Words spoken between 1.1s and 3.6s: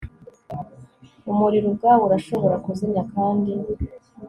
Umuriro ubwawo urashobora kuzimya kandi